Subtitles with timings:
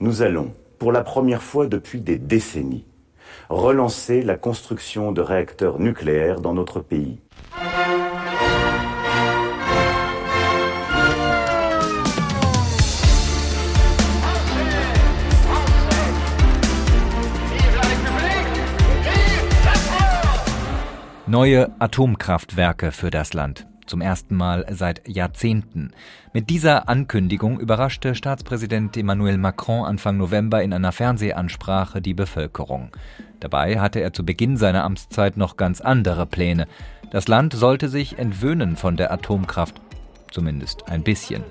[0.00, 2.86] Nous allons, pour la première fois depuis des décennies,
[3.48, 7.18] relancer la construction de réacteurs nucléaires dans notre pays.
[21.26, 23.66] Neue Atomkraftwerke für das Land.
[23.88, 25.92] Zum ersten Mal seit Jahrzehnten.
[26.34, 32.90] Mit dieser Ankündigung überraschte Staatspräsident Emmanuel Macron Anfang November in einer Fernsehansprache die Bevölkerung.
[33.40, 36.66] Dabei hatte er zu Beginn seiner Amtszeit noch ganz andere Pläne.
[37.10, 39.80] Das Land sollte sich entwöhnen von der Atomkraft.
[40.30, 41.42] Zumindest ein bisschen.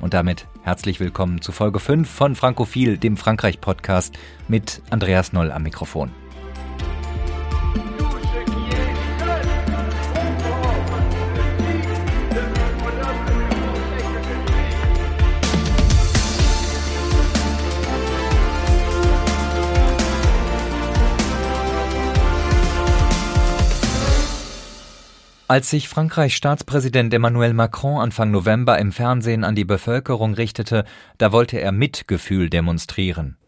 [0.00, 4.18] Und damit herzlich willkommen zu Folge 5 von Frankophil, dem Frankreich-Podcast
[4.48, 6.10] mit Andreas Noll am Mikrofon.
[25.50, 30.84] Als sich Frankreichs Staatspräsident Emmanuel Macron Anfang November im Fernsehen an die Bevölkerung richtete,
[31.16, 33.38] da wollte er Mitgefühl demonstrieren.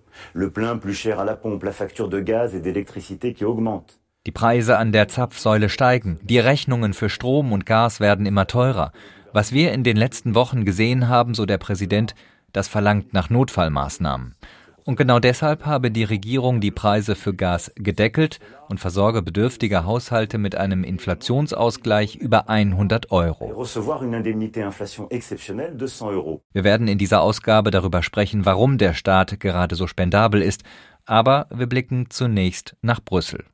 [4.26, 8.92] Die Preise an der Zapfsäule steigen, die Rechnungen für Strom und Gas werden immer teurer.
[9.34, 12.14] Was wir in den letzten Wochen gesehen haben, so der Präsident,
[12.54, 14.36] das verlangt nach Notfallmaßnahmen.
[14.84, 20.38] Und genau deshalb habe die Regierung die Preise für Gas gedeckelt und versorge bedürftige Haushalte
[20.38, 23.64] mit einem Inflationsausgleich über 100 Euro.
[26.52, 30.62] Wir werden in dieser Ausgabe darüber sprechen, warum der Staat gerade so spendabel ist,
[31.04, 33.44] aber wir blicken zunächst nach Brüssel.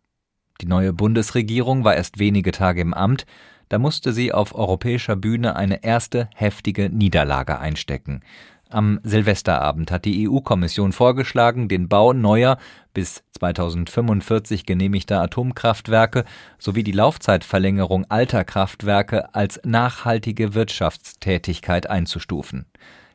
[0.60, 3.26] Die neue Bundesregierung war erst wenige Tage im Amt,
[3.68, 8.22] da musste sie auf europäischer Bühne eine erste heftige Niederlage einstecken.
[8.68, 12.58] Am Silvesterabend hat die EU-Kommission vorgeschlagen, den Bau neuer
[12.94, 16.24] bis 2045 genehmigter Atomkraftwerke
[16.58, 22.66] sowie die Laufzeitverlängerung alter Kraftwerke als nachhaltige Wirtschaftstätigkeit einzustufen.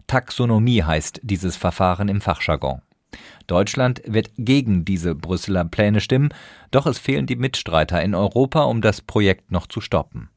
[0.08, 2.82] Taxonomie heißt dieses Verfahren im Fachjargon.
[3.48, 6.34] Deutschland wird gegen diese Brüsseler Pläne stimmen,
[6.72, 10.30] doch es fehlen die Mitstreiter in Europa, um das Projekt noch zu stoppen.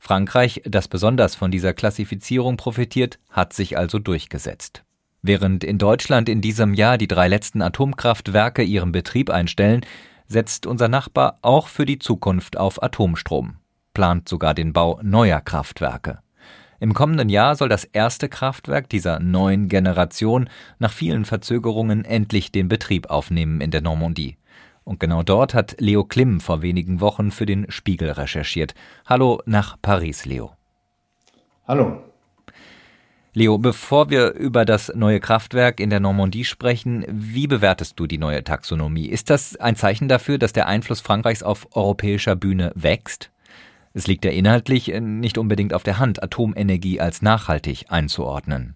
[0.00, 4.82] Frankreich, das besonders von dieser Klassifizierung profitiert, hat sich also durchgesetzt.
[5.22, 9.82] Während in Deutschland in diesem Jahr die drei letzten Atomkraftwerke ihren Betrieb einstellen,
[10.26, 13.56] setzt unser Nachbar auch für die Zukunft auf Atomstrom,
[13.92, 16.20] plant sogar den Bau neuer Kraftwerke.
[16.78, 22.68] Im kommenden Jahr soll das erste Kraftwerk dieser neuen Generation nach vielen Verzögerungen endlich den
[22.68, 24.38] Betrieb aufnehmen in der Normandie.
[24.90, 28.74] Und genau dort hat Leo Klim vor wenigen Wochen für den Spiegel recherchiert.
[29.06, 30.50] Hallo nach Paris, Leo.
[31.68, 32.02] Hallo.
[33.32, 38.18] Leo, bevor wir über das neue Kraftwerk in der Normandie sprechen, wie bewertest du die
[38.18, 39.06] neue Taxonomie?
[39.06, 43.30] Ist das ein Zeichen dafür, dass der Einfluss Frankreichs auf europäischer Bühne wächst?
[43.94, 48.74] Es liegt ja inhaltlich nicht unbedingt auf der Hand, Atomenergie als nachhaltig einzuordnen.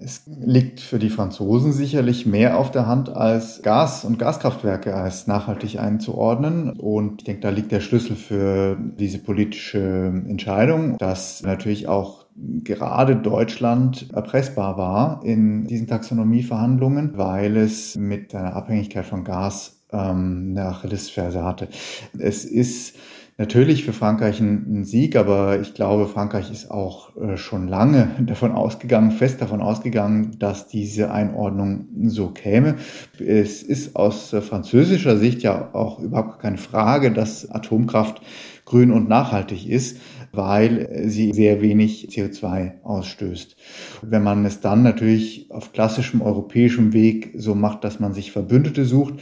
[0.00, 5.26] Es liegt für die Franzosen sicherlich mehr auf der Hand, als Gas- und Gaskraftwerke als
[5.26, 6.70] nachhaltig einzuordnen.
[6.70, 13.16] Und ich denke, da liegt der Schlüssel für diese politische Entscheidung, dass natürlich auch gerade
[13.16, 20.66] Deutschland erpressbar war in diesen Taxonomieverhandlungen, weil es mit seiner Abhängigkeit von Gas ähm, eine
[20.66, 21.68] Achillesferse hatte.
[22.16, 22.94] Es ist
[23.38, 28.52] natürlich für Frankreich ein, Sieg, aber ich glaube, Frankreich ist auch äh, schon lange davon
[28.52, 32.76] ausgegangen, fest davon ausgegangen, dass diese Einordnung so käme.
[33.18, 38.20] Es ist aus französischer Sicht ja auch überhaupt keine Frage, dass Atomkraft
[38.64, 39.98] grün und nachhaltig ist,
[40.38, 43.56] weil sie sehr wenig CO2 ausstößt.
[44.02, 48.84] Wenn man es dann natürlich auf klassischem europäischem Weg so macht, dass man sich Verbündete
[48.84, 49.14] sucht,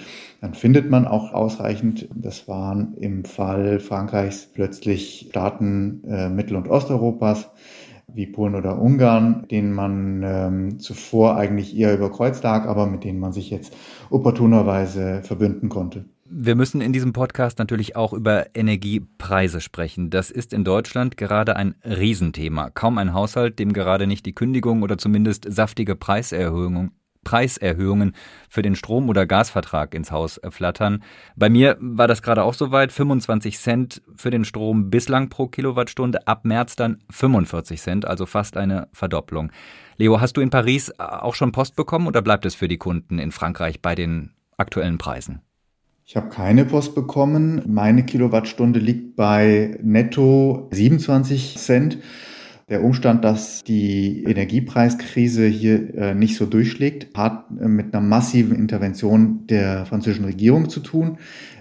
[0.42, 6.68] dann findet man auch ausreichend, das waren im Fall Frankreichs plötzlich Staaten äh, Mittel- und
[6.68, 7.50] Osteuropas,
[8.12, 13.20] wie Polen oder Ungarn, denen man ähm, zuvor eigentlich eher überkreuzt lag, aber mit denen
[13.20, 13.74] man sich jetzt
[14.10, 16.04] opportunerweise verbünden konnte.
[16.28, 20.10] Wir müssen in diesem Podcast natürlich auch über Energiepreise sprechen.
[20.10, 22.70] Das ist in Deutschland gerade ein Riesenthema.
[22.70, 26.92] Kaum ein Haushalt, dem gerade nicht die Kündigung oder zumindest saftige Preiserhöhungen
[27.26, 28.14] Preiserhöhungen
[28.48, 31.02] für den Strom- oder Gasvertrag ins Haus flattern.
[31.34, 32.92] Bei mir war das gerade auch soweit.
[32.92, 38.56] 25 Cent für den Strom bislang pro Kilowattstunde, ab März dann 45 Cent, also fast
[38.56, 39.50] eine Verdopplung.
[39.96, 43.18] Leo, hast du in Paris auch schon Post bekommen oder bleibt es für die Kunden
[43.18, 45.42] in Frankreich bei den aktuellen Preisen?
[46.08, 47.62] Ich habe keine Post bekommen.
[47.66, 51.98] Meine Kilowattstunde liegt bei netto 27 Cent.
[52.68, 58.54] Der Umstand, dass die Energiepreiskrise hier äh, nicht so durchschlägt, hat äh, mit einer massiven
[58.54, 61.18] Intervention der französischen Regierung zu tun.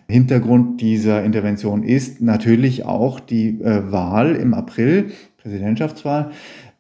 [0.08, 6.30] Hintergrund dieser Intervention ist natürlich auch die äh, Wahl im April, Präsidentschaftswahl.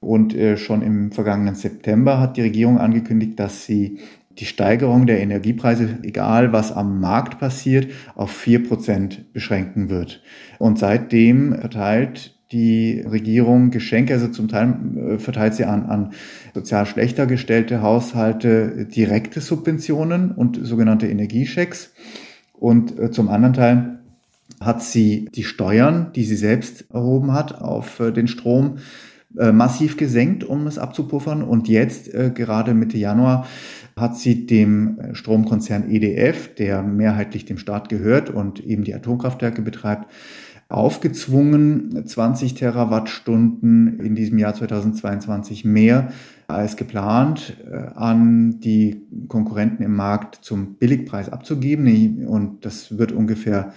[0.02, 3.98] Und schon im vergangenen September hat die Regierung angekündigt, dass sie
[4.40, 10.22] die Steigerung der Energiepreise, egal was am Markt passiert, auf vier Prozent beschränken wird.
[10.60, 16.12] Und seitdem verteilt die Regierung Geschenke, also zum Teil äh, verteilt sie an, an
[16.54, 21.94] sozial schlechter gestellte Haushalte direkte Subventionen und sogenannte Energieschecks.
[22.54, 24.00] Und äh, zum anderen Teil
[24.62, 28.78] hat sie die Steuern, die sie selbst erhoben hat auf äh, den Strom,
[29.52, 31.44] massiv gesenkt, um es abzupuffern.
[31.44, 33.46] Und jetzt, gerade Mitte Januar,
[33.98, 40.12] hat sie dem Stromkonzern EDF, der mehrheitlich dem Staat gehört und eben die Atomkraftwerke betreibt,
[40.68, 46.12] aufgezwungen, 20 Terawattstunden in diesem Jahr 2022 mehr
[46.48, 52.28] als geplant äh, an die Konkurrenten im Markt zum Billigpreis abzugeben.
[52.28, 53.74] Und das wird ungefähr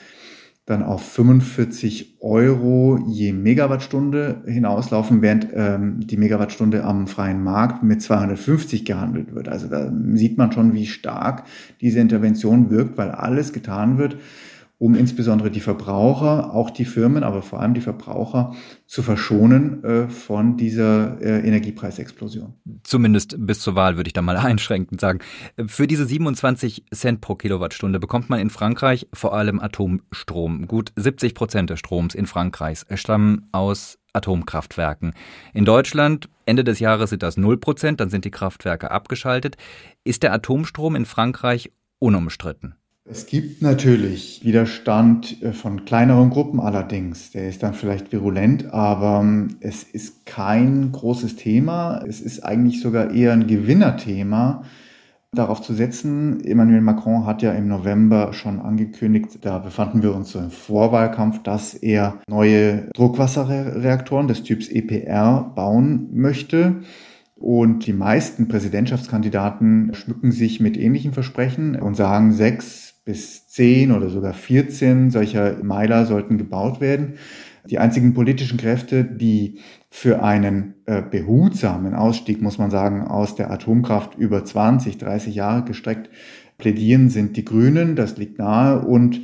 [0.69, 8.03] dann auf 45 Euro je Megawattstunde hinauslaufen, während ähm, die Megawattstunde am freien Markt mit
[8.03, 9.49] 250 gehandelt wird.
[9.49, 11.45] Also da sieht man schon, wie stark
[11.81, 14.19] diese Intervention wirkt, weil alles getan wird,
[14.79, 18.55] um insbesondere die Verbraucher, auch die Firmen, aber vor allem die Verbraucher
[18.87, 22.55] zu verschonen äh, von dieser äh, Energiepreisexplosion.
[22.85, 25.19] Zumindest bis zur Wahl würde ich da mal einschränkend sagen.
[25.67, 30.69] Für diese 27 Cent pro Kilowattstunde bekommt man in Frankreich vor allem Atomstrom.
[30.69, 35.13] Gut 70 Prozent des Stroms in Frankreich stammen aus Atomkraftwerken.
[35.55, 39.57] In Deutschland Ende des Jahres sind das 0 Prozent, dann sind die Kraftwerke abgeschaltet.
[40.05, 42.78] Ist der Atomstrom in Frankreich unumstritten?
[43.11, 47.31] Es gibt natürlich Widerstand äh, von kleineren Gruppen allerdings.
[47.31, 52.05] Der ist dann vielleicht virulent, aber ähm, es ist kein großes Thema.
[52.07, 54.63] Es ist eigentlich sogar eher ein Gewinnerthema,
[55.33, 56.45] darauf zu setzen.
[56.45, 61.43] Emmanuel Macron hat ja im November schon angekündigt, da befanden wir uns so im Vorwahlkampf,
[61.43, 66.83] dass er neue Druckwasserreaktoren des Typs EPR bauen möchte.
[67.39, 74.11] Und die meisten Präsidentschaftskandidaten schmücken sich mit ähnlichen Versprechen und sagen, sechs bis zehn oder
[74.11, 77.15] sogar 14 solcher Meiler sollten gebaut werden.
[77.71, 83.51] Die einzigen politischen Kräfte, die für einen äh, behutsamen Ausstieg, muss man sagen, aus der
[83.51, 86.11] Atomkraft über 20, 30 Jahre gestreckt
[86.59, 89.21] plädieren, sind die Grünen, das liegt nahe, und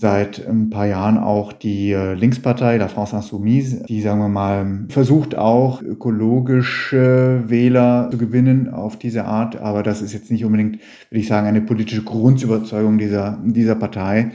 [0.00, 4.84] seit ein paar Jahren auch die äh, Linkspartei, la France Insoumise, die, sagen wir mal,
[4.90, 9.56] versucht auch ökologische Wähler zu gewinnen auf diese Art.
[9.56, 10.78] Aber das ist jetzt nicht unbedingt,
[11.10, 14.30] würde ich sagen, eine politische Grundüberzeugung dieser, dieser Partei.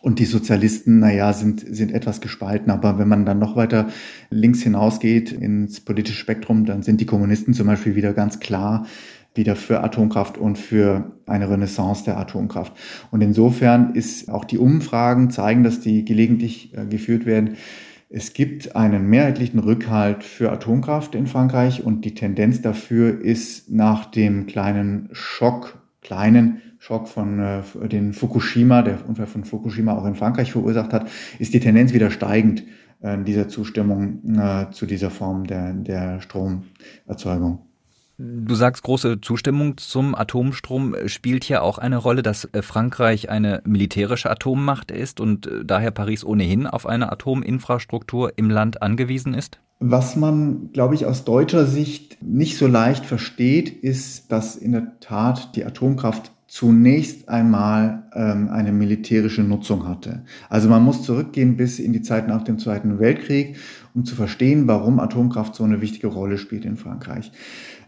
[0.00, 2.72] Und die Sozialisten, naja, sind, sind etwas gespalten.
[2.72, 3.88] Aber wenn man dann noch weiter
[4.30, 8.86] links hinausgeht ins politische Spektrum, dann sind die Kommunisten zum Beispiel wieder ganz klar
[9.34, 12.72] wieder für Atomkraft und für eine Renaissance der Atomkraft.
[13.10, 17.56] Und insofern ist auch die Umfragen zeigen, dass die gelegentlich äh, geführt werden.
[18.14, 24.04] Es gibt einen mehrheitlichen Rückhalt für Atomkraft in Frankreich und die Tendenz dafür ist nach
[24.04, 30.14] dem kleinen Schock, kleinen Schock von äh, den Fukushima, der Unfall von Fukushima auch in
[30.14, 31.08] Frankreich verursacht hat,
[31.38, 32.64] ist die Tendenz wieder steigend
[33.00, 37.60] äh, dieser Zustimmung äh, zu dieser Form der, der Stromerzeugung.
[38.24, 43.62] Du sagst, große Zustimmung zum Atomstrom spielt hier auch eine Rolle, dass äh, Frankreich eine
[43.64, 49.58] militärische Atommacht ist und äh, daher Paris ohnehin auf eine Atominfrastruktur im Land angewiesen ist?
[49.80, 55.00] Was man, glaube ich, aus deutscher Sicht nicht so leicht versteht, ist, dass in der
[55.00, 60.22] Tat die Atomkraft zunächst einmal ähm, eine militärische Nutzung hatte.
[60.48, 63.56] Also man muss zurückgehen bis in die Zeit nach dem Zweiten Weltkrieg,
[63.94, 67.32] um zu verstehen, warum Atomkraft so eine wichtige Rolle spielt in Frankreich.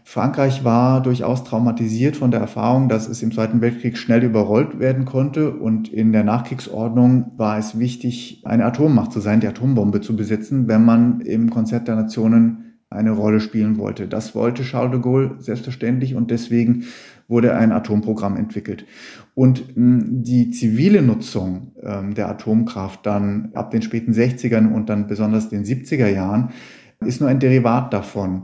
[0.07, 5.03] Frankreich war durchaus traumatisiert von der Erfahrung, dass es im Zweiten Weltkrieg schnell überrollt werden
[5.03, 10.15] konnte und in der Nachkriegsordnung war es wichtig, eine Atommacht zu sein, die Atombombe zu
[10.15, 14.07] besitzen, wenn man im Konzert der Nationen eine Rolle spielen wollte.
[14.07, 16.83] Das wollte Charles de Gaulle selbstverständlich und deswegen
[17.27, 18.85] wurde ein Atomprogramm entwickelt.
[19.33, 25.07] Und hm, die zivile Nutzung ähm, der Atomkraft dann ab den späten 60ern und dann
[25.07, 26.51] besonders den 70er Jahren
[27.01, 28.43] ist nur ein Derivat davon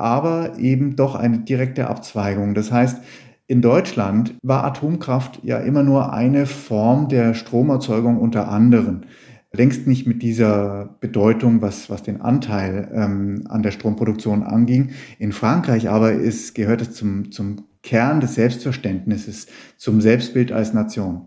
[0.00, 2.54] aber eben doch eine direkte Abzweigung.
[2.54, 3.02] Das heißt,
[3.46, 9.06] in Deutschland war Atomkraft ja immer nur eine Form der Stromerzeugung unter anderen.
[9.52, 14.90] Längst nicht mit dieser Bedeutung, was, was den Anteil ähm, an der Stromproduktion anging.
[15.18, 21.26] In Frankreich aber ist, gehört es zum, zum Kern des Selbstverständnisses, zum Selbstbild als Nation.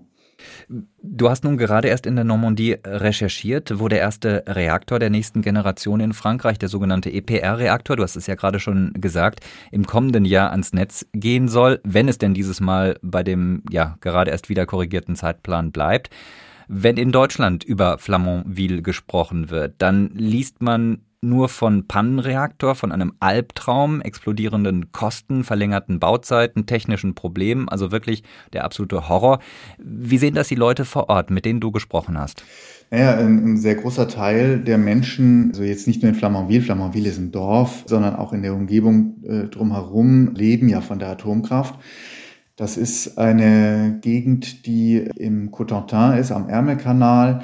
[1.01, 5.41] Du hast nun gerade erst in der Normandie recherchiert, wo der erste Reaktor der nächsten
[5.41, 10.25] Generation in Frankreich, der sogenannte EPR-Reaktor, du hast es ja gerade schon gesagt, im kommenden
[10.25, 14.49] Jahr ans Netz gehen soll, wenn es denn dieses Mal bei dem ja gerade erst
[14.49, 16.09] wieder korrigierten Zeitplan bleibt.
[16.67, 23.13] Wenn in Deutschland über Flamanville gesprochen wird, dann liest man nur von Pannenreaktor, von einem
[23.19, 29.39] Albtraum, explodierenden Kosten, verlängerten Bauzeiten, technischen Problemen, also wirklich der absolute Horror.
[29.79, 32.43] Wie sehen das die Leute vor Ort, mit denen du gesprochen hast?
[32.91, 37.09] Naja, ein, ein sehr großer Teil der Menschen, also jetzt nicht nur in Flamanville, Flamanville
[37.09, 41.75] ist ein Dorf, sondern auch in der Umgebung äh, drumherum, leben ja von der Atomkraft.
[42.55, 47.43] Das ist eine Gegend, die im Cotentin ist, am Ärmelkanal.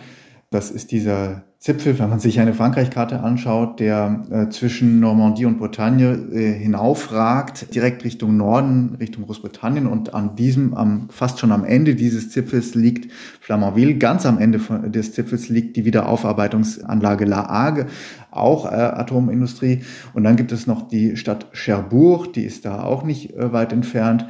[0.51, 5.57] Das ist dieser Zipfel, wenn man sich eine Frankreich-Karte anschaut, der äh, zwischen Normandie und
[5.57, 9.85] Bretagne äh, hinaufragt, direkt Richtung Norden, Richtung Großbritannien.
[9.85, 13.11] Und an diesem, am, fast schon am Ende dieses Zipfels liegt
[13.41, 13.95] Flamanville.
[13.95, 17.87] Ganz am Ende von, des Zipfels liegt die Wiederaufarbeitungsanlage La Hague,
[18.31, 19.81] auch äh, Atomindustrie.
[20.13, 23.73] Und dann gibt es noch die Stadt Cherbourg, die ist da auch nicht äh, weit
[23.73, 24.27] entfernt,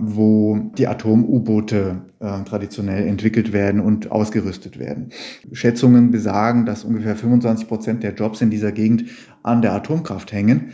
[0.00, 5.10] wo die Atom-U-Boote äh, traditionell entwickelt werden und ausgerüstet werden.
[5.52, 9.04] Schätzungen besagen, dass ungefähr 25 Prozent der Jobs in dieser Gegend
[9.42, 10.72] an der Atomkraft hängen.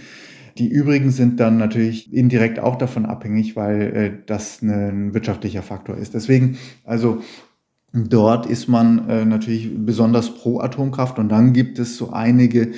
[0.58, 5.96] Die übrigen sind dann natürlich indirekt auch davon abhängig, weil äh, das ein wirtschaftlicher Faktor
[5.96, 6.14] ist.
[6.14, 7.20] Deswegen, also
[7.92, 12.72] dort ist man äh, natürlich besonders pro Atomkraft und dann gibt es so einige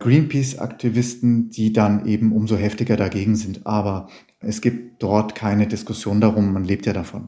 [0.00, 3.66] Greenpeace-Aktivisten, die dann eben umso heftiger dagegen sind.
[3.66, 4.08] Aber
[4.40, 7.26] es gibt dort keine Diskussion darum, man lebt ja davon.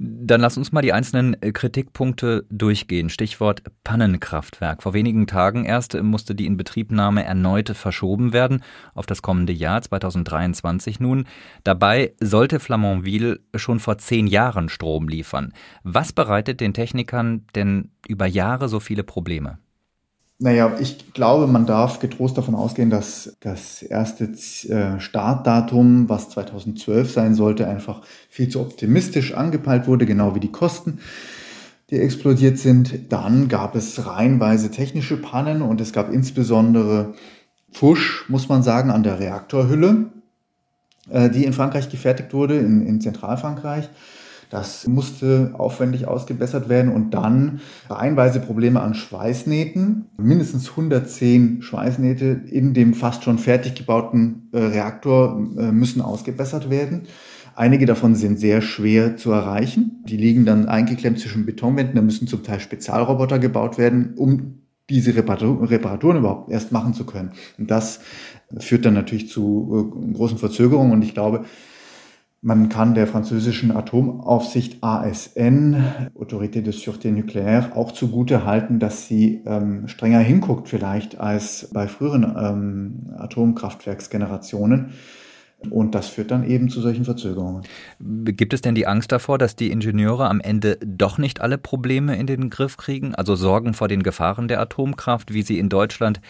[0.00, 3.10] Dann lass uns mal die einzelnen äh, Kritikpunkte durchgehen.
[3.10, 4.82] Stichwort Pannenkraftwerk.
[4.82, 10.98] Vor wenigen Tagen erst musste die Inbetriebnahme erneut verschoben werden auf das kommende Jahr 2023
[10.98, 11.26] nun.
[11.62, 15.52] Dabei sollte Flamanville schon vor zehn Jahren Strom liefern.
[15.84, 19.58] Was bereitet den Technikern denn über Jahre so viele Probleme?
[20.40, 24.24] Naja, ich glaube, man darf getrost davon ausgehen, dass das erste
[24.68, 30.52] äh, Startdatum, was 2012 sein sollte, einfach viel zu optimistisch angepeilt wurde, genau wie die
[30.52, 31.00] Kosten,
[31.90, 33.12] die explodiert sind.
[33.12, 37.14] Dann gab es reihenweise technische Pannen und es gab insbesondere
[37.72, 40.06] Fusch, muss man sagen, an der Reaktorhülle,
[41.10, 43.88] äh, die in Frankreich gefertigt wurde, in, in Zentralfrankreich.
[44.50, 50.06] Das musste aufwendig ausgebessert werden und dann reihenweise Probleme an Schweißnähten.
[50.16, 57.02] Mindestens 110 Schweißnähte in dem fast schon fertig gebauten äh, Reaktor äh, müssen ausgebessert werden.
[57.54, 60.04] Einige davon sind sehr schwer zu erreichen.
[60.08, 61.96] Die liegen dann eingeklemmt zwischen Betonwänden.
[61.96, 67.32] Da müssen zum Teil Spezialroboter gebaut werden, um diese Reparaturen überhaupt erst machen zu können.
[67.58, 68.00] Und das
[68.58, 70.92] führt dann natürlich zu äh, großen Verzögerungen.
[70.92, 71.44] Und ich glaube,
[72.40, 79.42] man kann der französischen Atomaufsicht ASN, Autorité de Sûreté Nucléaire, auch zugute halten, dass sie
[79.44, 84.92] ähm, strenger hinguckt vielleicht als bei früheren ähm, Atomkraftwerksgenerationen.
[85.70, 87.64] Und das führt dann eben zu solchen Verzögerungen.
[87.98, 92.16] Gibt es denn die Angst davor, dass die Ingenieure am Ende doch nicht alle Probleme
[92.16, 93.16] in den Griff kriegen?
[93.16, 96.20] Also Sorgen vor den Gefahren der Atomkraft, wie sie in Deutschland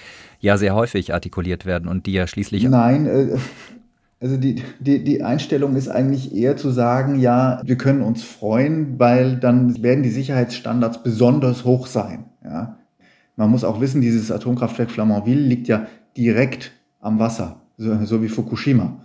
[0.41, 2.65] ja sehr häufig artikuliert werden und die ja schließlich.
[2.65, 3.37] Nein, äh,
[4.21, 8.99] also die, die, die Einstellung ist eigentlich eher zu sagen, ja, wir können uns freuen,
[8.99, 12.25] weil dann werden die Sicherheitsstandards besonders hoch sein.
[12.43, 12.79] Ja.
[13.37, 18.29] Man muss auch wissen, dieses Atomkraftwerk Flamanville liegt ja direkt am Wasser, so, so wie
[18.29, 19.05] Fukushima.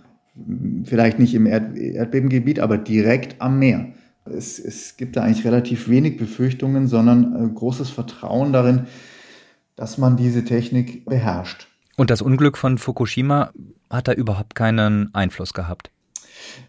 [0.82, 3.92] Vielleicht nicht im Erd Erdbebengebiet, aber direkt am Meer.
[4.24, 8.86] Es, es gibt da eigentlich relativ wenig Befürchtungen, sondern äh, großes Vertrauen darin,
[9.76, 11.68] dass man diese Technik beherrscht.
[11.96, 13.50] Und das Unglück von Fukushima
[13.90, 15.90] hat da überhaupt keinen Einfluss gehabt.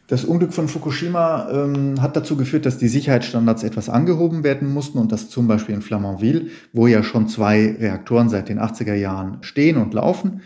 [0.08, 5.00] Das Unglück von Fukushima ähm, hat dazu geführt, dass die Sicherheitsstandards etwas angehoben werden mussten
[5.00, 9.40] und dass zum Beispiel in Flamanville, wo ja schon zwei Reaktoren seit den 80er Jahren
[9.42, 10.42] stehen und laufen,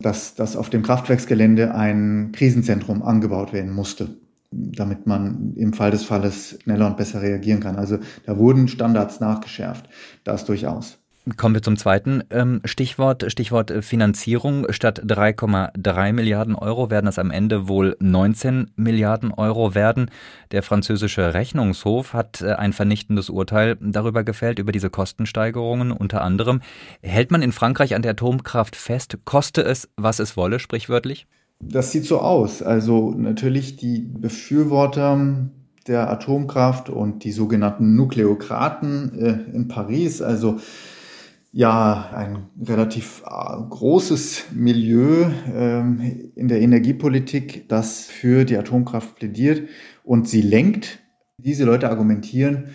[0.00, 4.16] dass, dass auf dem Kraftwerksgelände ein Krisenzentrum angebaut werden musste,
[4.50, 7.76] damit man im Fall des Falles schneller und besser reagieren kann.
[7.76, 9.88] Also da wurden Standards nachgeschärft,
[10.24, 10.98] das durchaus.
[11.36, 14.66] Kommen wir zum zweiten ähm, Stichwort, Stichwort äh, Finanzierung.
[14.70, 20.10] Statt 3,3 Milliarden Euro werden es am Ende wohl 19 Milliarden Euro werden.
[20.52, 26.60] Der französische Rechnungshof hat äh, ein vernichtendes Urteil darüber gefällt, über diese Kostensteigerungen unter anderem.
[27.02, 31.26] Hält man in Frankreich an der Atomkraft fest, koste es, was es wolle, sprichwörtlich?
[31.60, 32.62] Das sieht so aus.
[32.62, 35.48] Also natürlich die Befürworter
[35.88, 40.60] der Atomkraft und die sogenannten Nukleokraten äh, in Paris, also
[41.52, 49.68] ja ein relativ äh, großes Milieu ähm, in der Energiepolitik, das für die Atomkraft plädiert
[50.04, 51.00] und sie lenkt.
[51.38, 52.70] Diese Leute argumentieren,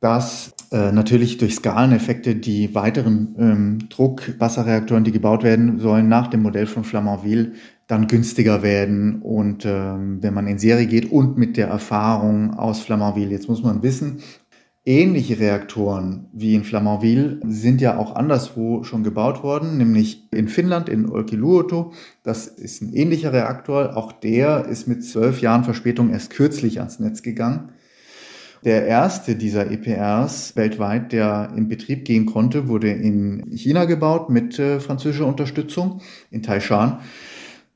[0.00, 6.42] dass äh, natürlich durch Skaleneffekte die weiteren ähm, Druckwasserreaktoren, die gebaut werden sollen, nach dem
[6.42, 7.52] Modell von Flamanville
[7.88, 12.80] dann günstiger werden und ähm, wenn man in Serie geht und mit der Erfahrung aus
[12.80, 13.30] Flamanville.
[13.30, 14.20] Jetzt muss man wissen,
[14.88, 20.88] ähnliche Reaktoren wie in Flamanville sind ja auch anderswo schon gebaut worden, nämlich in Finnland,
[20.88, 21.92] in Olkiluoto.
[22.22, 23.98] Das ist ein ähnlicher Reaktor.
[23.98, 27.68] Auch der ist mit zwölf Jahren Verspätung erst kürzlich ans Netz gegangen.
[28.64, 34.58] Der erste dieser EPRs weltweit, der in Betrieb gehen konnte, wurde in China gebaut mit
[34.58, 37.00] äh, französischer Unterstützung in Taishan.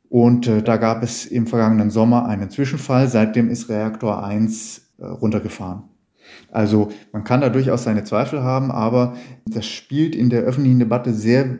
[0.08, 3.06] Und äh, da gab es im vergangenen Sommer einen Zwischenfall.
[3.08, 5.91] Seitdem ist Reaktor 1 äh, runtergefahren.
[6.50, 11.12] Also man kann da durchaus seine Zweifel haben, aber das spielt in der öffentlichen Debatte
[11.12, 11.58] sehr,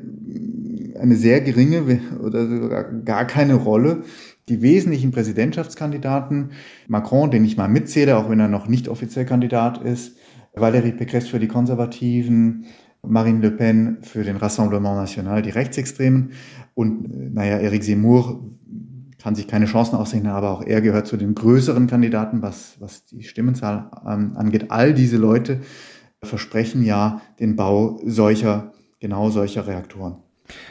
[1.01, 4.03] eine sehr geringe oder sogar gar keine Rolle.
[4.49, 6.51] Die wesentlichen Präsidentschaftskandidaten,
[6.89, 10.17] Macron, den ich mal mitzähle, auch wenn er noch nicht offiziell Kandidat ist,
[10.55, 12.67] Valérie Pécresse für die Konservativen,
[13.03, 16.33] Marine Le Pen für den Rassemblement National, die Rechtsextremen
[16.75, 18.53] und, naja, Eric Zemmour
[19.23, 23.05] kann sich keine Chancen ausrechnen, aber auch er gehört zu den größeren Kandidaten, was, was
[23.05, 24.71] die Stimmenzahl ähm, angeht.
[24.71, 25.61] All diese Leute
[26.23, 30.17] versprechen ja den Bau solcher, genau solcher Reaktoren.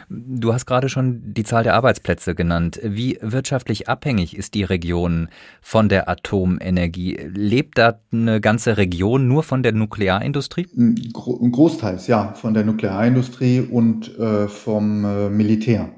[0.10, 2.79] Du hast gerade schon die Zahl der Arbeitsplätze genannt.
[2.84, 5.29] Wie wirtschaftlich abhängig ist die Region
[5.62, 7.17] von der Atomenergie?
[7.34, 10.67] Lebt da eine ganze Region nur von der Nuklearindustrie?
[11.13, 15.89] Großteils, ja, von der Nuklearindustrie und äh, vom äh, Militär.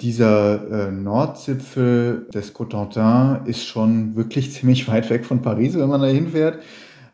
[0.00, 6.00] Dieser äh, Nordzipfel des Cotentin ist schon wirklich ziemlich weit weg von Paris, wenn man
[6.00, 6.62] da hinfährt.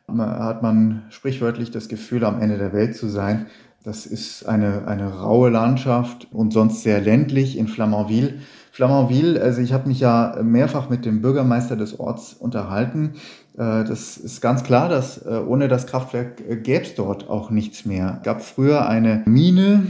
[0.06, 3.46] Da hat man sprichwörtlich das Gefühl, am Ende der Welt zu sein.
[3.84, 8.34] Das ist eine, eine raue Landschaft und sonst sehr ländlich in Flamanville.
[8.72, 13.14] Flamanville, also ich habe mich ja mehrfach mit dem Bürgermeister des Orts unterhalten.
[13.54, 17.50] Äh, das ist ganz klar, dass äh, ohne das Kraftwerk äh, gäbe es dort auch
[17.50, 18.20] nichts mehr.
[18.24, 19.86] Gab früher eine Mine,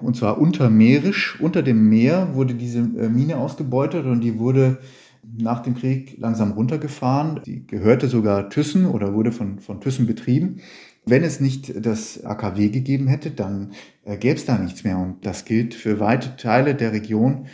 [0.00, 1.40] und zwar untermeerisch.
[1.40, 4.78] Unter dem Meer wurde diese Mine ausgebeutet und die wurde
[5.36, 7.40] nach dem Krieg langsam runtergefahren.
[7.44, 10.60] Die gehörte sogar Thyssen oder wurde von, von Thyssen betrieben.
[11.10, 13.72] Wenn es nicht das AKW gegeben hätte, dann
[14.04, 14.98] äh, gäbe es da nichts mehr.
[14.98, 17.46] Und das gilt für weite Teile der Region,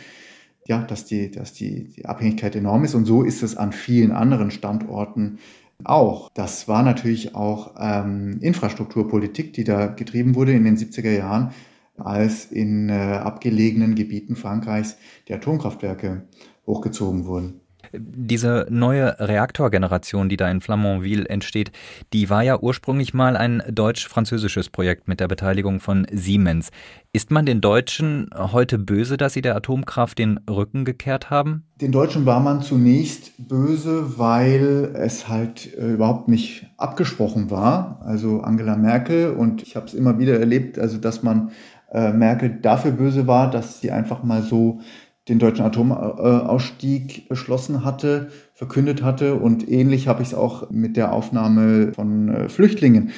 [0.67, 2.95] ja, dass die, dass die, die Abhängigkeit enorm ist.
[2.95, 5.39] Und so ist es an vielen anderen Standorten
[5.83, 6.29] auch.
[6.33, 11.51] Das war natürlich auch ähm, Infrastrukturpolitik, die da getrieben wurde in den 70er Jahren,
[11.97, 16.27] als in äh, abgelegenen Gebieten Frankreichs die Atomkraftwerke
[16.65, 17.61] hochgezogen wurden.
[17.99, 21.71] Diese neue Reaktorgeneration, die da in Flamanville entsteht,
[22.13, 26.69] die war ja ursprünglich mal ein deutsch-französisches Projekt mit der Beteiligung von Siemens.
[27.13, 31.63] Ist man den Deutschen heute böse, dass sie der Atomkraft den Rücken gekehrt haben?
[31.79, 38.01] Den Deutschen war man zunächst böse, weil es halt äh, überhaupt nicht abgesprochen war.
[38.05, 41.51] Also Angela Merkel und ich habe es immer wieder erlebt, also dass man
[41.91, 44.81] äh, Merkel dafür böse war, dass sie einfach mal so
[45.27, 49.35] den deutschen Atomausstieg beschlossen hatte, verkündet hatte.
[49.35, 53.11] Und ähnlich habe ich es auch mit der Aufnahme von äh, Flüchtlingen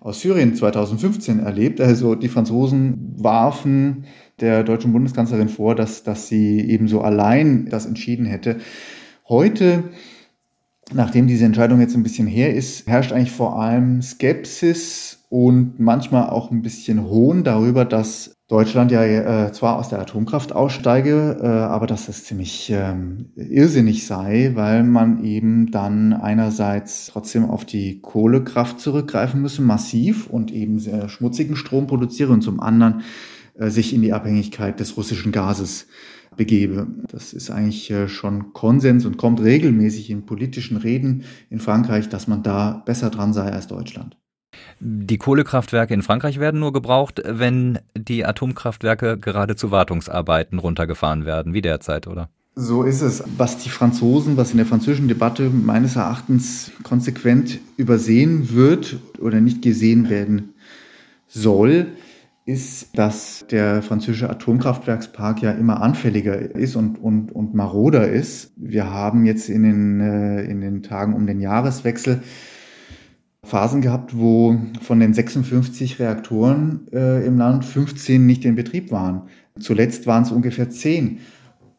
[0.00, 1.80] aus Syrien 2015 erlebt.
[1.80, 4.04] Also die Franzosen warfen
[4.40, 8.56] der deutschen Bundeskanzlerin vor, dass, dass sie ebenso allein das entschieden hätte.
[9.28, 9.84] Heute,
[10.92, 16.28] nachdem diese Entscheidung jetzt ein bisschen her ist, herrscht eigentlich vor allem Skepsis und manchmal
[16.28, 21.46] auch ein bisschen Hohn darüber, dass Deutschland ja äh, zwar aus der Atomkraft aussteige, äh,
[21.46, 28.02] aber dass das ziemlich ähm, irrsinnig sei, weil man eben dann einerseits trotzdem auf die
[28.02, 33.00] Kohlekraft zurückgreifen müsse, massiv und eben sehr schmutzigen Strom produziere und zum anderen
[33.54, 35.86] äh, sich in die Abhängigkeit des russischen Gases
[36.36, 36.88] begebe.
[37.08, 42.28] Das ist eigentlich äh, schon Konsens und kommt regelmäßig in politischen Reden in Frankreich, dass
[42.28, 44.18] man da besser dran sei als Deutschland.
[44.80, 51.54] Die Kohlekraftwerke in Frankreich werden nur gebraucht, wenn die Atomkraftwerke gerade zu Wartungsarbeiten runtergefahren werden,
[51.54, 52.28] wie derzeit, oder?
[52.54, 53.24] So ist es.
[53.38, 59.62] Was die Franzosen, was in der französischen Debatte meines Erachtens konsequent übersehen wird oder nicht
[59.62, 60.52] gesehen werden
[61.28, 61.86] soll,
[62.44, 68.52] ist, dass der französische Atomkraftwerkspark ja immer anfälliger ist und, und, und maroder ist.
[68.56, 72.22] Wir haben jetzt in den, äh, in den Tagen um den Jahreswechsel
[73.44, 79.22] Phasen gehabt, wo von den 56 Reaktoren äh, im Land 15 nicht in Betrieb waren.
[79.58, 81.18] Zuletzt waren es ungefähr 10.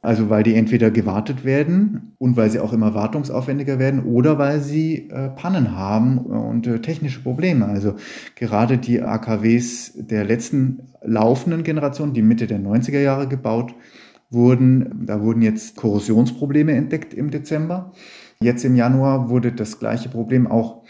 [0.02, 4.60] Also weil die entweder gewartet werden und weil sie auch immer wartungsaufwendiger werden oder weil
[4.60, 7.66] sie äh, Pannen haben und äh, technische Probleme.
[7.66, 7.96] Also
[8.36, 13.74] gerade die AKWs der letzten laufenden Generation, die Mitte der 90er Jahre gebaut
[14.30, 17.94] wurden, da wurden jetzt Korrosionsprobleme entdeckt im Dezember.
[18.42, 20.84] Jetzt im Januar wurde das gleiche Problem auch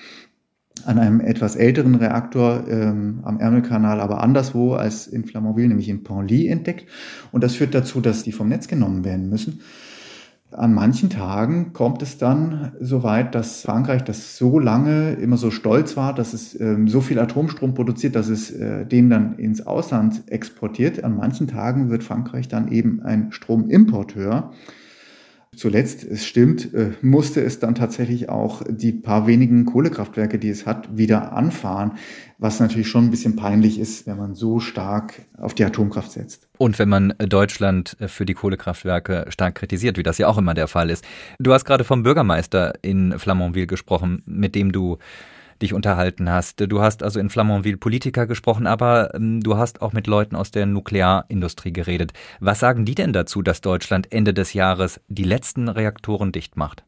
[0.86, 6.04] an einem etwas älteren Reaktor ähm, am Ärmelkanal, aber anderswo als in Flamanville, nämlich in
[6.04, 6.86] Penly, entdeckt.
[7.32, 9.62] Und das führt dazu, dass die vom Netz genommen werden müssen.
[10.52, 15.50] An manchen Tagen kommt es dann so weit, dass Frankreich, das so lange immer so
[15.50, 19.65] stolz war, dass es ähm, so viel Atomstrom produziert, dass es äh, den dann ins
[19.65, 21.04] Ausland exportiert.
[21.04, 24.52] An manchen Tagen wird Frankreich dann eben ein Stromimporteur
[25.56, 30.66] Zuletzt, es stimmt, äh, musste es dann tatsächlich auch die paar wenigen Kohlekraftwerke, die es
[30.66, 31.94] hat, wieder anfahren,
[32.38, 36.48] was natürlich schon ein bisschen peinlich ist, wenn man so stark auf die Atomkraft setzt.
[36.58, 40.68] Und wenn man Deutschland für die Kohlekraftwerke stark kritisiert, wie das ja auch immer der
[40.68, 41.06] Fall ist.
[41.39, 44.98] Du hast gerade vom Bürgermeister in Flamanville gesprochen, mit dem du
[45.62, 46.62] dich unterhalten hast.
[46.70, 50.52] Du hast also in Flamanville Politiker gesprochen, aber ähm, du hast auch mit Leuten aus
[50.52, 52.13] der Nuklearindustrie geredet.
[52.39, 56.84] Was sagen die denn dazu, dass Deutschland Ende des Jahres die letzten Reaktoren dicht macht?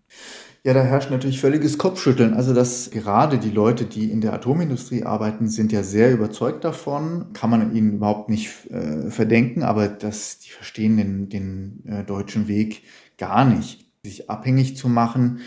[0.63, 2.34] Ja, da herrscht natürlich völliges Kopfschütteln.
[2.34, 7.34] Also, dass gerade die Leute, die in der Atomindustrie arbeiten, sind ja sehr überzeugt davon.
[7.34, 12.47] Kann man ihnen überhaupt nicht äh, verdenken, aber dass die verstehen den, den äh, deutschen
[12.47, 12.82] Weg
[13.19, 15.41] gar nicht, sich abhängig zu machen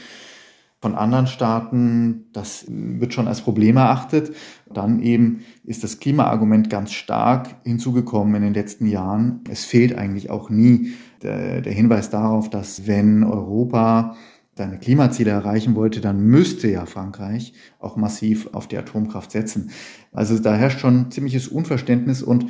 [0.81, 2.27] von anderen Staaten.
[2.33, 4.35] Das wird schon als Problem erachtet.
[4.73, 9.41] Dann eben ist das Klimaargument ganz stark hinzugekommen in den letzten Jahren.
[9.51, 14.17] Es fehlt eigentlich auch nie der, der Hinweis darauf, dass wenn Europa
[14.57, 19.71] seine Klimaziele erreichen wollte, dann müsste ja Frankreich auch massiv auf die Atomkraft setzen.
[20.13, 22.47] Also da herrscht schon ziemliches Unverständnis und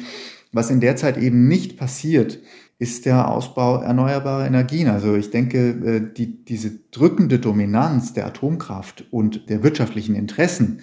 [0.51, 2.41] was in der Zeit eben nicht passiert,
[2.79, 4.89] ist der Ausbau erneuerbarer Energien.
[4.89, 10.81] Also ich denke, äh, die, diese drückende Dominanz der Atomkraft und der wirtschaftlichen Interessen,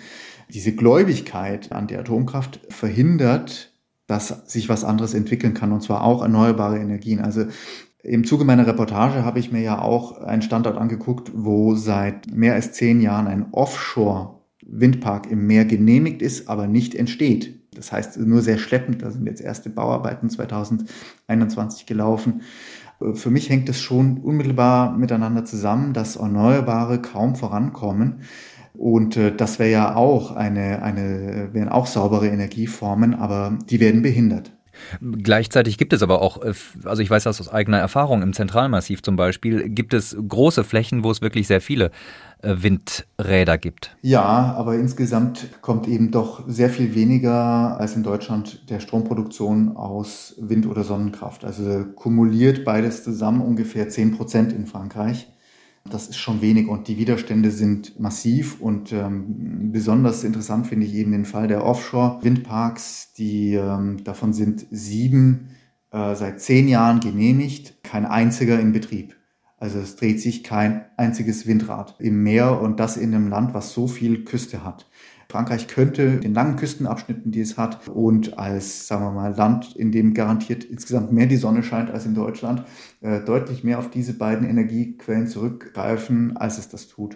[0.54, 3.72] diese Gläubigkeit an die Atomkraft verhindert,
[4.08, 7.22] dass sich was anderes entwickeln kann, und zwar auch erneuerbare Energien.
[7.22, 7.46] Also
[8.04, 12.54] im Zuge meiner Reportage habe ich mir ja auch einen Standort angeguckt, wo seit mehr
[12.54, 13.48] als zehn Jahren ein
[14.76, 17.60] Offshore-Windpark im Meer genehmigt ist, aber nicht entsteht.
[17.74, 19.02] Das heißt nur sehr schleppend.
[19.02, 22.42] Da sind jetzt erste Bauarbeiten 2021 gelaufen.
[23.14, 28.22] Für mich hängt es schon unmittelbar miteinander zusammen, dass Erneuerbare kaum vorankommen.
[28.74, 34.02] Und äh, das wäre ja auch eine, eine, wären auch saubere Energieformen, aber die werden
[34.02, 34.52] behindert.
[35.02, 39.02] Gleichzeitig gibt es aber auch, äh, also ich weiß das aus eigener Erfahrung, im Zentralmassiv
[39.02, 41.92] zum Beispiel, gibt es große Flächen, wo es wirklich sehr viele
[42.42, 43.96] äh, Windräder gibt.
[44.02, 50.36] Ja, aber insgesamt kommt eben doch sehr viel weniger als in Deutschland der Stromproduktion aus
[50.40, 51.46] Wind- oder Sonnenkraft.
[51.46, 55.28] Also kumuliert beides zusammen ungefähr 10 Prozent in Frankreich.
[55.90, 60.96] Das ist schon wenig und die Widerstände sind massiv und ähm, besonders interessant finde ich
[60.96, 63.14] eben den Fall der Offshore-Windparks.
[63.14, 65.50] Die ähm, davon sind sieben
[65.92, 69.16] äh, seit zehn Jahren genehmigt, kein einziger in Betrieb.
[69.58, 73.72] Also es dreht sich kein einziges Windrad im Meer und das in einem Land, was
[73.72, 74.90] so viel Küste hat.
[75.30, 79.92] Frankreich könnte den langen Küstenabschnitten, die es hat, und als, sagen wir mal, Land, in
[79.92, 82.64] dem garantiert insgesamt mehr die Sonne scheint als in Deutschland,
[83.02, 87.16] äh, deutlich mehr auf diese beiden Energiequellen zurückgreifen, als es das tut.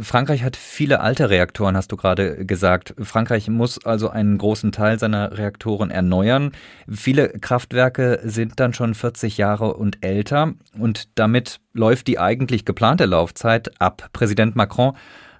[0.00, 2.94] Frankreich hat viele alte Reaktoren, hast du gerade gesagt.
[2.98, 6.52] Frankreich muss also einen großen Teil seiner Reaktoren erneuern.
[6.88, 13.04] Viele Kraftwerke sind dann schon 40 Jahre und älter und damit läuft die eigentlich geplante
[13.04, 14.08] Laufzeit ab.
[14.12, 14.94] Präsident Macron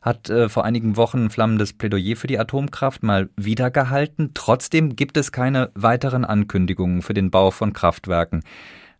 [0.06, 4.30] hat äh, vor einigen Wochen ein flammendes Plädoyer für die Atomkraft mal wieder gehalten.
[4.34, 8.44] Trotzdem gibt es keine weiteren Ankündigungen für den Bau von Kraftwerken.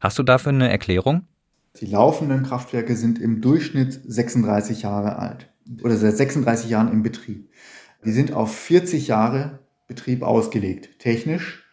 [0.01, 1.23] Hast du dafür eine Erklärung?
[1.81, 5.49] Die laufenden Kraftwerke sind im Durchschnitt 36 Jahre alt
[5.83, 7.51] oder seit 36 Jahren im Betrieb.
[8.05, 11.64] Die sind auf 40 Jahre Betrieb ausgelegt, technisch.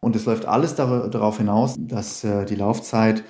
[0.00, 3.24] Und es läuft alles darauf hinaus, dass äh, die Laufzeit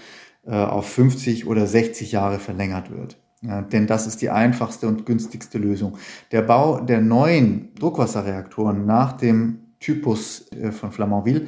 [0.46, 3.16] äh, auf 50 oder 60 Jahre verlängert wird.
[3.40, 5.96] Ja, denn das ist die einfachste und günstigste Lösung.
[6.32, 11.46] Der Bau der neuen Druckwasserreaktoren nach dem Typus äh, von Flamanville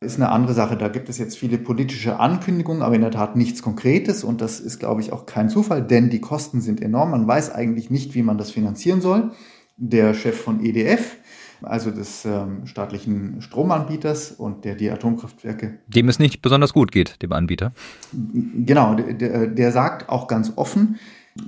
[0.00, 0.76] ist eine andere Sache.
[0.76, 4.24] Da gibt es jetzt viele politische Ankündigungen, aber in der Tat nichts Konkretes.
[4.24, 7.12] Und das ist, glaube ich, auch kein Zufall, denn die Kosten sind enorm.
[7.12, 9.32] Man weiß eigentlich nicht, wie man das finanzieren soll.
[9.76, 11.16] Der Chef von EDF
[11.64, 15.78] also des ähm, staatlichen Stromanbieters und der die Atomkraftwerke.
[15.86, 17.72] Dem es nicht besonders gut geht, dem Anbieter.
[18.12, 20.98] Genau, der, der sagt auch ganz offen,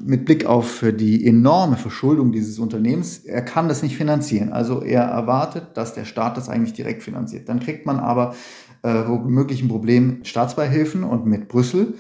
[0.02, 4.52] mit Blick auf die enorme Verschuldung dieses Unternehmens, er kann das nicht finanzieren.
[4.52, 7.48] Also er erwartet, dass der Staat das eigentlich direkt finanziert.
[7.48, 8.34] Dann kriegt man aber
[8.82, 11.94] äh, womöglich ein Problem mit Staatsbeihilfen und mit Brüssel.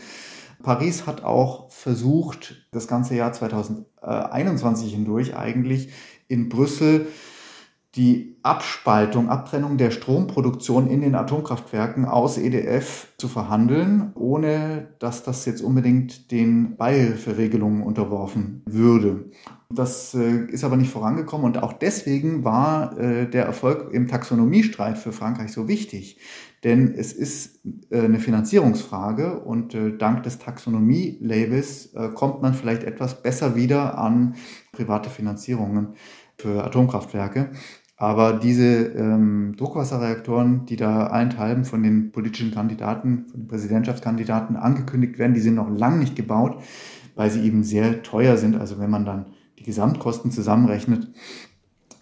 [0.62, 5.90] Paris hat auch versucht, das ganze Jahr 2021 hindurch eigentlich
[6.26, 7.06] in Brüssel
[7.96, 15.44] die Abspaltung, Abtrennung der Stromproduktion in den Atomkraftwerken aus EDF zu verhandeln, ohne dass das
[15.46, 19.30] jetzt unbedingt den Beihilferegelungen unterworfen würde.
[19.70, 24.98] Das äh, ist aber nicht vorangekommen und auch deswegen war äh, der Erfolg im Taxonomiestreit
[24.98, 26.18] für Frankreich so wichtig.
[26.64, 33.56] Denn es ist äh, eine Finanzierungsfrage und dank des Taxonomie-Labels kommt man vielleicht etwas besser
[33.56, 34.34] wieder an
[34.72, 35.94] private Finanzierungen
[36.38, 37.50] für Atomkraftwerke.
[37.96, 45.18] Aber diese ähm, Druckwasserreaktoren, die da allenthalben von den politischen Kandidaten, von den Präsidentschaftskandidaten angekündigt
[45.18, 46.60] werden, die sind noch lang nicht gebaut,
[47.14, 48.56] weil sie eben sehr teuer sind.
[48.56, 49.26] Also wenn man dann
[49.58, 51.12] die Gesamtkosten zusammenrechnet,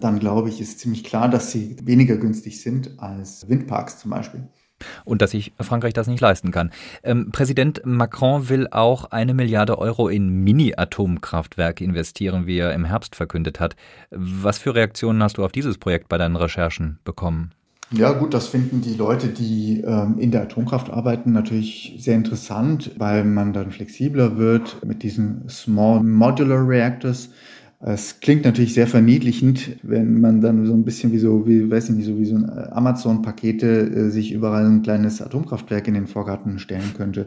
[0.01, 4.49] dann glaube ich, ist ziemlich klar, dass sie weniger günstig sind als Windparks zum Beispiel
[5.05, 6.71] und dass sich Frankreich das nicht leisten kann.
[7.03, 13.17] Ähm, Präsident Macron will auch eine Milliarde Euro in Mini-Atomkraftwerke investieren, wie er im Herbst
[13.17, 13.77] verkündet hat.
[14.11, 17.53] Was für Reaktionen hast du auf dieses Projekt bei deinen Recherchen bekommen?
[17.95, 22.93] Ja, gut, das finden die Leute, die ähm, in der Atomkraft arbeiten, natürlich sehr interessant,
[22.97, 27.29] weil man dann flexibler wird mit diesen Small Modular Reactors.
[27.85, 31.89] Es klingt natürlich sehr verniedlichend, wenn man dann so ein bisschen wie so, wie, weiß
[31.89, 36.07] ich nicht, so wie so ein Amazon-Pakete äh, sich überall ein kleines Atomkraftwerk in den
[36.07, 37.27] Vorgarten stellen könnte.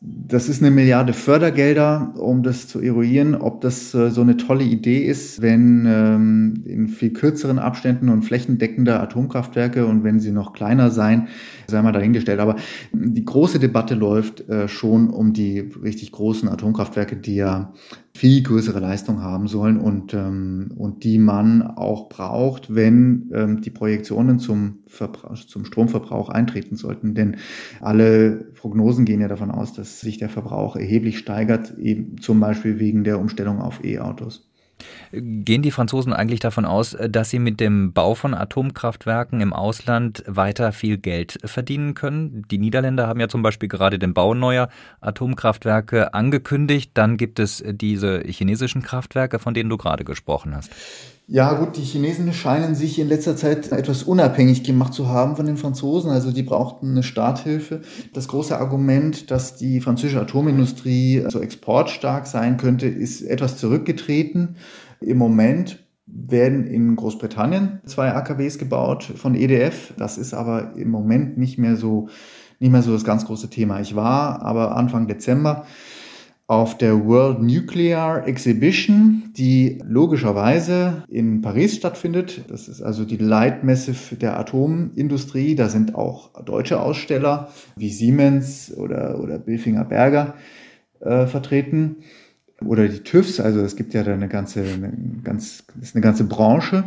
[0.00, 4.64] Das ist eine Milliarde Fördergelder, um das zu eruieren, ob das äh, so eine tolle
[4.64, 10.52] Idee ist, wenn ähm, in viel kürzeren Abständen und flächendeckender Atomkraftwerke und wenn sie noch
[10.52, 11.28] kleiner sein,
[11.66, 12.40] sei mal dahingestellt.
[12.40, 12.56] Aber
[12.92, 17.72] die große Debatte läuft äh, schon um die richtig großen Atomkraftwerke, die ja
[18.16, 23.70] viel größere Leistung haben sollen und, ähm, und die man auch braucht, wenn ähm, die
[23.70, 24.78] Projektionen zum,
[25.46, 27.14] zum Stromverbrauch eintreten sollten.
[27.14, 27.36] Denn
[27.80, 32.78] alle Prognosen gehen ja davon aus, dass sich der Verbrauch erheblich steigert, eben zum Beispiel
[32.78, 34.48] wegen der Umstellung auf E-Autos.
[35.10, 40.22] Gehen die Franzosen eigentlich davon aus, dass sie mit dem Bau von Atomkraftwerken im Ausland
[40.26, 42.44] weiter viel Geld verdienen können?
[42.50, 44.68] Die Niederländer haben ja zum Beispiel gerade den Bau neuer
[45.00, 46.90] Atomkraftwerke angekündigt.
[46.92, 50.70] Dann gibt es diese chinesischen Kraftwerke, von denen du gerade gesprochen hast.
[51.28, 55.44] Ja, gut, die Chinesen scheinen sich in letzter Zeit etwas unabhängig gemacht zu haben von
[55.44, 56.08] den Franzosen.
[56.12, 57.80] Also die brauchten eine Starthilfe.
[58.12, 64.54] Das große Argument, dass die französische Atomindustrie so exportstark sein könnte, ist etwas zurückgetreten.
[65.00, 69.94] Im Moment werden in Großbritannien zwei AKWs gebaut von EDF.
[69.98, 72.08] Das ist aber im Moment nicht mehr so,
[72.60, 73.80] nicht mehr so das ganz große Thema.
[73.80, 75.66] Ich war aber Anfang Dezember
[76.48, 82.44] auf der World Nuclear Exhibition, die logischerweise in Paris stattfindet.
[82.48, 85.56] Das ist also die Leitmesse der Atomindustrie.
[85.56, 90.34] Da sind auch deutsche Aussteller wie Siemens oder, oder Bilfinger Berger
[91.00, 91.96] äh, vertreten.
[92.64, 96.24] Oder die TÜVs, also es gibt ja da eine ganze, eine ganz, ist eine ganze
[96.24, 96.84] Branche,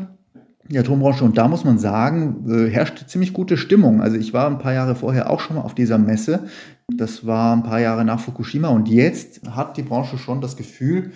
[0.69, 1.25] die Atombranche.
[1.25, 4.01] Und da muss man sagen, äh, herrscht ziemlich gute Stimmung.
[4.01, 6.47] Also ich war ein paar Jahre vorher auch schon mal auf dieser Messe.
[6.95, 8.69] Das war ein paar Jahre nach Fukushima.
[8.69, 11.11] Und jetzt hat die Branche schon das Gefühl,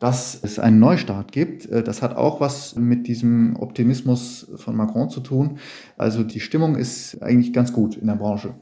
[0.00, 1.66] dass es einen Neustart gibt.
[1.66, 5.58] Äh, das hat auch was mit diesem Optimismus von Macron zu tun.
[5.96, 8.54] Also die Stimmung ist eigentlich ganz gut in der Branche.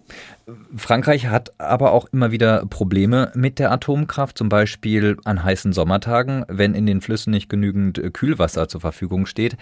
[0.77, 6.45] Frankreich hat aber auch immer wieder Probleme mit der Atomkraft, zum Beispiel an heißen Sommertagen,
[6.49, 9.57] wenn in den Flüssen nicht genügend Kühlwasser zur Verfügung steht.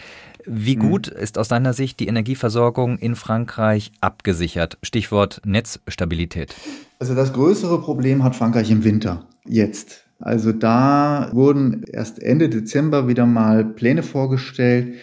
[0.47, 0.81] Wie hm.
[0.81, 4.79] gut ist aus deiner Sicht die Energieversorgung in Frankreich abgesichert?
[4.83, 6.55] Stichwort Netzstabilität.
[6.99, 10.10] Also das größere Problem hat Frankreich im Winter, jetzt.
[10.21, 14.95] Also da wurden erst Ende Dezember wieder mal Pläne vorgestellt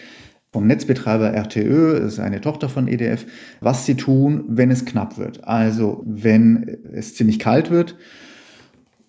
[0.52, 3.26] vom Netzbetreiber RTÖ, das ist eine Tochter von EDF,
[3.60, 5.44] was sie tun, wenn es knapp wird.
[5.44, 7.96] Also wenn es ziemlich kalt wird.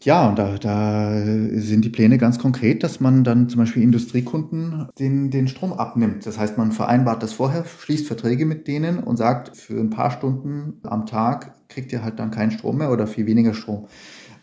[0.02, 4.88] Ja, und da, da sind die Pläne ganz konkret, dass man dann zum Beispiel Industriekunden
[4.98, 6.26] den, den Strom abnimmt.
[6.26, 10.12] Das heißt, man vereinbart das vorher, schließt Verträge mit denen und sagt, für ein paar
[10.12, 13.88] Stunden am Tag kriegt ihr halt dann keinen Strom mehr oder viel weniger Strom.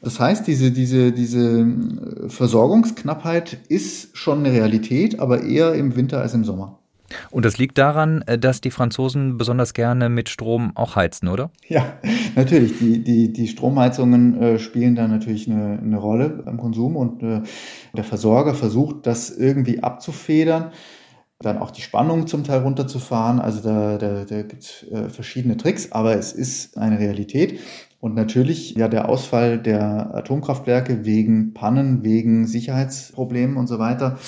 [0.02, 6.20] Das heißt, diese, diese, diese äh, Versorgungsknappheit ist schon eine Realität, aber eher im Winter
[6.20, 6.78] als im Sommer.
[7.30, 11.50] Und das liegt daran, äh, dass die Franzosen besonders gerne mit Strom auch heizen, oder?
[11.68, 11.94] Ja,
[12.34, 12.78] natürlich.
[12.78, 17.42] Die, die, die Stromheizungen äh, spielen da natürlich eine, eine Rolle beim Konsum und äh,
[17.96, 20.72] der Versorger versucht, das irgendwie abzufedern,
[21.38, 23.40] dann auch die Spannung zum Teil runterzufahren.
[23.40, 27.60] Also da, da, da gibt es äh, verschiedene Tricks, aber es ist eine Realität.
[28.00, 34.18] Und natürlich ja der Ausfall der Atomkraftwerke wegen Pannen, wegen Sicherheitsproblemen und so weiter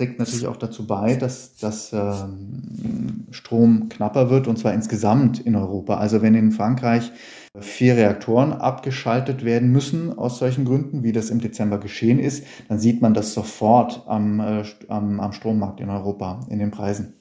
[0.00, 5.56] trägt natürlich auch dazu bei, dass das ähm, Strom knapper wird und zwar insgesamt in
[5.56, 5.98] Europa.
[5.98, 7.12] Also wenn in Frankreich
[7.58, 12.78] vier Reaktoren abgeschaltet werden müssen aus solchen Gründen, wie das im Dezember geschehen ist, dann
[12.78, 17.19] sieht man das sofort am, äh, am, am Strommarkt in Europa, in den Preisen.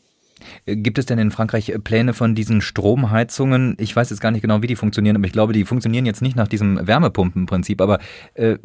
[0.65, 3.75] Gibt es denn in Frankreich Pläne von diesen Stromheizungen?
[3.79, 6.21] Ich weiß jetzt gar nicht genau, wie die funktionieren, aber ich glaube, die funktionieren jetzt
[6.21, 7.81] nicht nach diesem Wärmepumpenprinzip.
[7.81, 7.99] Aber
[8.33, 8.57] äh,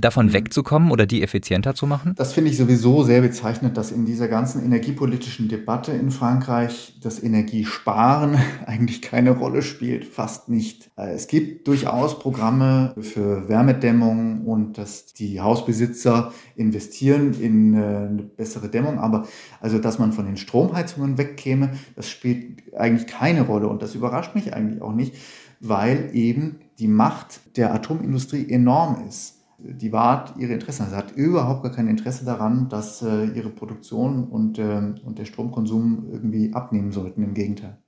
[0.00, 0.32] davon mhm.
[0.32, 2.14] wegzukommen oder die effizienter zu machen?
[2.16, 7.22] Das finde ich sowieso sehr bezeichnend, dass in dieser ganzen energiepolitischen Debatte in Frankreich das
[7.22, 8.36] Energiesparen
[8.66, 10.90] eigentlich keine Rolle spielt, fast nicht.
[10.96, 18.22] Äh, es gibt durchaus Programme für Wärmedämmung und dass die Hausbesitzer investieren in äh, eine
[18.22, 18.98] bessere Dämmung.
[18.98, 19.26] Aber
[19.60, 23.68] also, dass man von den Stromheizungen wegkäme, das spielt eigentlich keine Rolle.
[23.68, 25.14] Und das überrascht mich eigentlich auch nicht,
[25.60, 29.34] weil eben die Macht der Atomindustrie enorm ist.
[29.58, 30.82] Die wahrt ihre Interessen.
[30.84, 35.24] Also hat überhaupt gar kein Interesse daran, dass äh, ihre Produktion und, äh, und der
[35.24, 37.22] Stromkonsum irgendwie abnehmen sollten.
[37.22, 37.78] Im Gegenteil.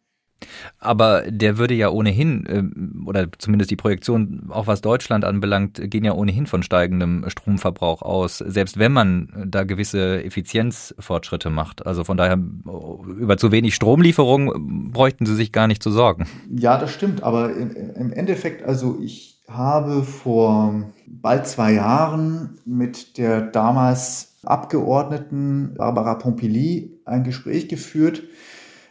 [0.78, 6.04] Aber der würde ja ohnehin, ähm, oder zumindest die Projektion, auch was Deutschland anbelangt, gehen
[6.04, 11.86] ja ohnehin von steigendem Stromverbrauch aus, selbst wenn man da gewisse Effizienzfortschritte macht.
[11.86, 16.26] Also von daher, über zu wenig Stromlieferung bräuchten Sie sich gar nicht zu sorgen.
[16.50, 17.22] Ja, das stimmt.
[17.22, 26.14] Aber im Endeffekt, also ich habe vor bald zwei Jahren mit der damals Abgeordneten Barbara
[26.14, 28.22] Pompili ein Gespräch geführt,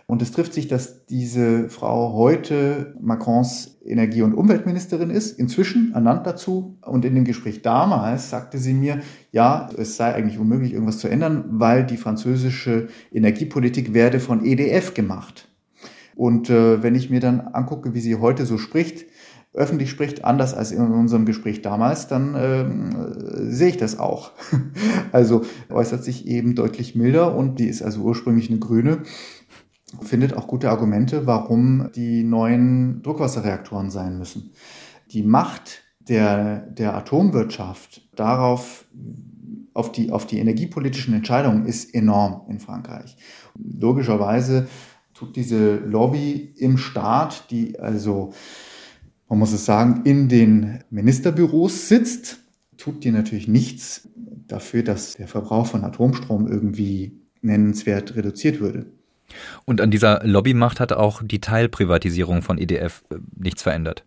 [0.10, 6.26] und es trifft sich, dass diese Frau heute Macrons Energie- und Umweltministerin ist, inzwischen ernannt
[6.26, 6.78] dazu.
[6.82, 9.02] Und in dem Gespräch damals sagte sie mir,
[9.34, 14.94] ja, es sei eigentlich unmöglich, irgendwas zu ändern, weil die französische Energiepolitik werde von EDF
[14.94, 15.50] gemacht.
[16.16, 19.06] Und äh, wenn ich mir dann angucke, wie sie heute so spricht,
[19.54, 24.32] öffentlich spricht, anders als in unserem Gespräch damals, dann ähm, sehe ich das auch.
[25.14, 29.00] Also äußert sich eben deutlich milder und die ist also ursprünglich eine Grüne
[30.02, 34.52] findet auch gute Argumente, warum die neuen Druckwasserreaktoren sein müssen.
[35.12, 38.86] Die Macht der, der Atomwirtschaft darauf,
[39.74, 43.16] auf die, auf die energiepolitischen Entscheidungen ist enorm in Frankreich.
[43.56, 44.68] Logischerweise
[45.14, 48.34] tut diese Lobby im Staat, die also,
[49.30, 52.40] man muss es sagen, in den Ministerbüros sitzt,
[52.78, 54.10] tut die natürlich nichts
[54.48, 58.88] dafür, dass der Verbrauch von Atomstrom irgendwie nennenswert reduziert würde.
[59.66, 64.04] Und an dieser Lobbymacht hat auch die Teilprivatisierung von EDF äh, nichts verändert.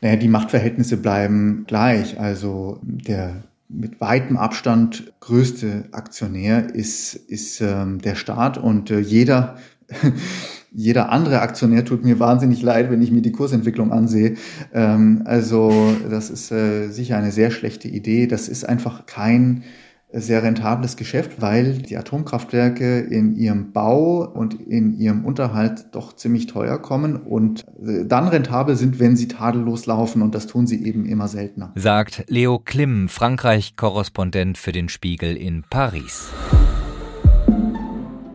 [0.00, 2.18] Naja, die Machtverhältnisse bleiben gleich.
[2.18, 9.56] Also der mit weitem Abstand größte Aktionär ist, ist ähm, der Staat und äh, jeder,
[10.72, 14.36] jeder andere Aktionär tut mir wahnsinnig leid, wenn ich mir die Kursentwicklung ansehe.
[14.74, 18.26] Ähm, also das ist äh, sicher eine sehr schlechte Idee.
[18.26, 19.64] Das ist einfach kein
[20.12, 26.46] sehr rentables Geschäft, weil die Atomkraftwerke in ihrem Bau und in ihrem Unterhalt doch ziemlich
[26.46, 30.84] teuer kommen und äh, dann rentabel sind, wenn sie tadellos laufen und das tun sie
[30.84, 31.72] eben immer seltener.
[31.74, 36.28] Sagt Leo Klim, Frankreich-Korrespondent für den Spiegel in Paris.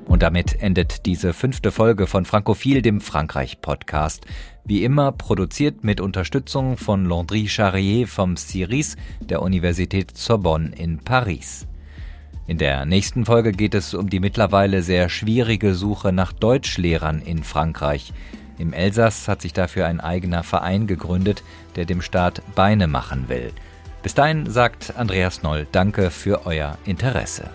[0.06, 4.26] Und damit endet diese fünfte Folge von Frankophil, dem Frankreich-Podcast.
[4.68, 11.66] Wie immer produziert mit Unterstützung von Landry Charrier vom CIRIS der Universität Sorbonne in Paris.
[12.48, 17.46] In der nächsten Folge geht es um die mittlerweile sehr schwierige Suche nach Deutschlehrern in
[17.46, 18.12] Frankreich.
[18.58, 21.44] Im Elsass hat sich dafür ein eigener Verein gegründet,
[21.78, 23.54] der dem Staat Beine machen will.
[24.04, 27.46] Bis dahin sagt Andreas Noll Danke für euer Interesse.